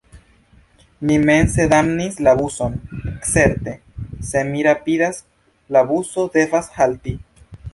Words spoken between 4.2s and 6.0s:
se mi rapidas– la